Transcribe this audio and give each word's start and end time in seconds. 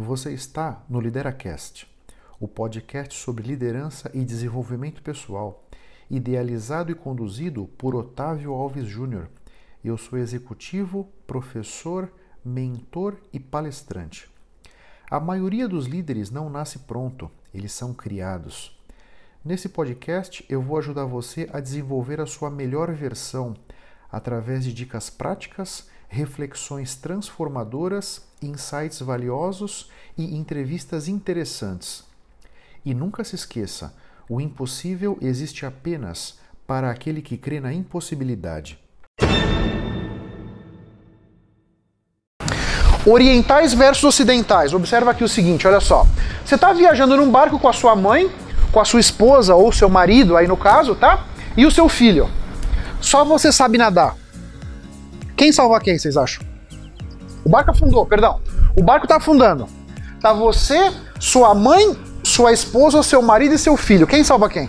Você 0.00 0.32
está 0.32 0.84
no 0.88 1.00
LideraCast, 1.00 1.92
o 2.38 2.46
podcast 2.46 3.18
sobre 3.18 3.42
liderança 3.42 4.08
e 4.14 4.24
desenvolvimento 4.24 5.02
pessoal, 5.02 5.66
idealizado 6.08 6.92
e 6.92 6.94
conduzido 6.94 7.66
por 7.76 7.96
Otávio 7.96 8.52
Alves 8.52 8.86
Júnior. 8.86 9.28
Eu 9.82 9.98
sou 9.98 10.16
executivo, 10.16 11.08
professor, 11.26 12.12
mentor 12.44 13.16
e 13.32 13.40
palestrante. 13.40 14.30
A 15.10 15.18
maioria 15.18 15.66
dos 15.66 15.86
líderes 15.86 16.30
não 16.30 16.48
nasce 16.48 16.78
pronto, 16.78 17.28
eles 17.52 17.72
são 17.72 17.92
criados. 17.92 18.80
Nesse 19.44 19.68
podcast, 19.68 20.46
eu 20.48 20.62
vou 20.62 20.78
ajudar 20.78 21.06
você 21.06 21.50
a 21.52 21.58
desenvolver 21.58 22.20
a 22.20 22.26
sua 22.26 22.50
melhor 22.50 22.94
versão 22.94 23.56
através 24.12 24.62
de 24.62 24.72
dicas 24.72 25.10
práticas 25.10 25.90
reflexões 26.08 26.96
transformadoras, 26.96 28.22
insights 28.42 29.00
valiosos 29.00 29.90
e 30.16 30.34
entrevistas 30.34 31.06
interessantes. 31.06 32.02
E 32.84 32.94
nunca 32.94 33.22
se 33.22 33.34
esqueça: 33.34 33.94
o 34.28 34.40
impossível 34.40 35.18
existe 35.20 35.66
apenas 35.66 36.38
para 36.66 36.90
aquele 36.90 37.22
que 37.22 37.36
crê 37.36 37.60
na 37.60 37.72
impossibilidade. 37.72 38.78
Orientais 43.06 43.72
versus 43.72 44.04
ocidentais. 44.04 44.74
Observa 44.74 45.12
aqui 45.12 45.24
o 45.24 45.28
seguinte, 45.28 45.66
olha 45.66 45.80
só. 45.80 46.06
Você 46.44 46.56
está 46.56 46.72
viajando 46.72 47.16
num 47.16 47.30
barco 47.30 47.58
com 47.58 47.68
a 47.68 47.72
sua 47.72 47.96
mãe, 47.96 48.30
com 48.70 48.80
a 48.80 48.84
sua 48.84 49.00
esposa 49.00 49.54
ou 49.54 49.72
seu 49.72 49.88
marido, 49.88 50.36
aí 50.36 50.46
no 50.46 50.56
caso, 50.56 50.94
tá? 50.94 51.24
E 51.56 51.64
o 51.64 51.70
seu 51.70 51.88
filho. 51.88 52.28
Só 53.00 53.24
você 53.24 53.50
sabe 53.50 53.78
nadar. 53.78 54.14
Quem 55.38 55.52
salva 55.52 55.78
quem, 55.78 55.96
vocês 55.96 56.16
acham? 56.16 56.44
O 57.44 57.48
barco 57.48 57.70
afundou, 57.70 58.04
perdão. 58.04 58.40
O 58.76 58.82
barco 58.82 59.04
está 59.04 59.18
afundando. 59.18 59.68
Tá 60.20 60.32
você, 60.32 60.92
sua 61.20 61.54
mãe, 61.54 61.96
sua 62.24 62.52
esposa, 62.52 63.04
seu 63.04 63.22
marido 63.22 63.54
e 63.54 63.58
seu 63.58 63.76
filho. 63.76 64.04
Quem 64.04 64.24
salva 64.24 64.48
quem? 64.48 64.68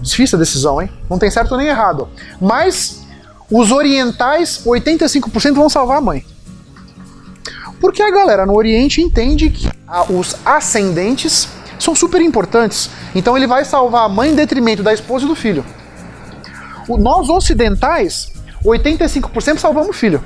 Difícil 0.00 0.36
a 0.36 0.40
decisão, 0.40 0.82
hein? 0.82 0.90
Não 1.08 1.16
tem 1.16 1.30
certo 1.30 1.56
nem 1.56 1.68
errado. 1.68 2.08
Mas 2.40 3.06
os 3.48 3.70
orientais, 3.70 4.64
85% 4.66 5.54
vão 5.54 5.68
salvar 5.68 5.98
a 5.98 6.00
mãe. 6.00 6.26
Porque 7.80 8.02
a 8.02 8.10
galera 8.10 8.44
no 8.44 8.56
Oriente 8.56 9.00
entende 9.00 9.48
que 9.48 9.70
os 10.08 10.34
ascendentes 10.44 11.48
são 11.78 11.94
super 11.94 12.20
importantes. 12.20 12.90
Então 13.14 13.36
ele 13.36 13.46
vai 13.46 13.64
salvar 13.64 14.06
a 14.06 14.08
mãe 14.08 14.32
em 14.32 14.34
detrimento 14.34 14.82
da 14.82 14.92
esposa 14.92 15.24
e 15.24 15.28
do 15.28 15.36
filho. 15.36 15.64
Nós 16.88 17.28
ocidentais 17.28 18.39
85% 18.64 19.58
salvamos 19.58 19.90
o 19.90 19.92
filho. 19.92 20.22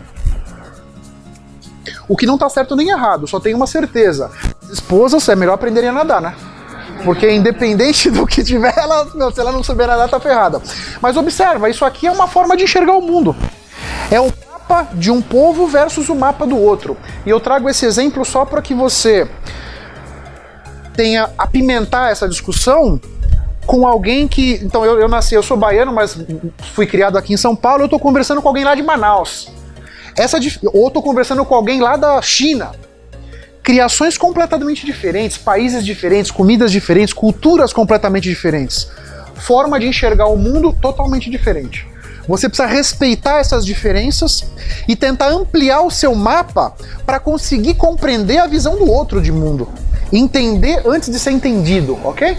O 2.09 2.17
que 2.17 2.27
não 2.27 2.35
está 2.35 2.49
certo 2.49 2.77
nem 2.77 2.91
errado, 2.91 3.27
só 3.27 3.41
tem 3.41 3.55
uma 3.55 3.67
certeza. 3.67 4.31
As 4.63 4.71
esposas 4.71 5.29
é 5.29 5.37
melhor 5.37 5.55
aprenderem 5.55 5.91
a 5.91 5.93
nadar, 5.93 6.21
né? 6.21 6.35
Porque 7.05 7.31
independente 7.31 8.11
do 8.13 8.27
que 8.27 8.43
tiver, 8.43 8.75
ela, 8.77 9.07
meu, 9.15 9.31
se 9.31 9.41
ela 9.41 9.53
não 9.53 9.63
souber 9.63 9.87
nadar, 9.87 10.09
tá 10.09 10.21
ferrada. 10.21 10.61
Mas 11.01 11.17
observa, 11.17 11.69
isso 11.71 11.85
aqui 11.85 12.07
é 12.07 12.13
uma 12.13 12.27
forma 12.27 12.57
de 12.57 12.65
enxergar 12.65 12.95
o 12.95 13.01
mundo. 13.01 13.35
É 14.11 14.21
o 14.21 14.33
mapa 14.51 14.89
de 14.95 15.11
um 15.11 15.23
povo 15.23 15.67
versus 15.67 16.09
o 16.09 16.15
mapa 16.15 16.47
do 16.47 16.59
outro. 16.59 16.97
E 17.25 17.31
eu 17.31 17.41
trago 17.41 17.69
esse 17.69 17.87
exemplo 17.87 18.25
só 18.25 18.45
para 18.45 18.61
que 18.61 18.75
você 18.75 19.29
tenha 20.95 21.31
apimentar 21.37 22.11
essa 22.11 22.29
discussão 22.29 23.01
com 23.67 23.87
alguém 23.87 24.29
que. 24.29 24.61
Então, 24.63 24.85
eu, 24.85 24.99
eu 24.99 25.09
nasci, 25.09 25.35
eu 25.35 25.43
sou 25.43 25.57
baiano, 25.57 25.93
mas 25.93 26.19
fui 26.75 26.87
criado 26.87 27.17
aqui 27.17 27.33
em 27.33 27.37
São 27.37 27.55
Paulo, 27.55 27.85
eu 27.85 27.89
tô 27.89 27.99
conversando 27.99 28.41
com 28.41 28.49
alguém 28.49 28.65
lá 28.65 28.75
de 28.75 28.83
Manaus. 28.83 29.49
Essa, 30.17 30.39
ou 30.73 30.91
tô 30.91 31.03
conversando 31.03 31.45
com 31.45 31.55
alguém 31.55 31.81
lá 31.81 31.97
da 31.97 32.21
China. 32.23 32.73
Criações 33.63 34.19
completamente 34.19 34.85
diferentes, 34.85 35.39
países 35.39 35.85
diferentes, 35.85 36.31
comidas 36.31 36.71
diferentes, 36.71 37.15
culturas 37.15 37.73
completamente 37.73 38.29
diferentes. 38.29 38.89
Forma 39.37 39.81
de 39.81 39.89
enxergar 39.89 40.27
o 40.27 40.37
mundo 40.37 40.73
totalmente 40.81 41.31
diferente. 41.31 41.87
Você 42.29 42.49
precisa 42.49 42.69
respeitar 42.69 43.39
essas 43.39 43.65
diferenças 43.65 44.45
e 44.89 44.97
tentar 44.97 45.29
ampliar 45.29 45.83
o 45.83 45.91
seu 45.91 46.15
mapa 46.15 46.75
para 47.05 47.21
conseguir 47.21 47.75
compreender 47.75 48.39
a 48.39 48.47
visão 48.47 48.77
do 48.77 48.91
outro 48.91 49.21
de 49.21 49.33
mundo. 49.33 49.69
Entender 50.13 50.83
antes 50.87 51.11
de 51.11 51.19
ser 51.19 51.33
entendido, 51.33 51.99
ok? 52.05 52.37